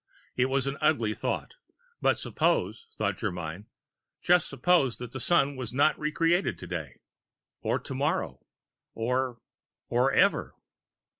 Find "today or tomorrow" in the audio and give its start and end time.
6.57-8.43